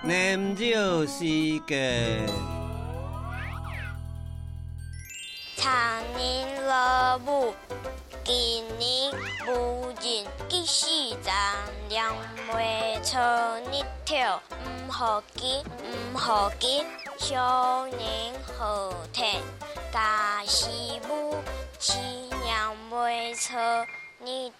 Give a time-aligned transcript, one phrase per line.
[0.00, 0.64] 年少
[1.06, 1.24] 时
[1.66, 2.24] 嘅
[5.56, 5.70] 長
[6.16, 7.52] 年落雾，
[8.22, 9.12] 今年
[9.48, 10.86] 無人記事，
[11.20, 11.34] 咱
[11.88, 12.14] 娘
[12.46, 13.16] 孃未出
[13.72, 14.40] 年頭，
[14.78, 16.84] 唔好急唔好急，
[17.18, 19.42] 少年好天，
[19.92, 20.68] 家事
[21.08, 21.34] 母
[21.80, 21.98] 妻
[22.44, 23.52] 娘孃未出
[24.24, 24.52] 年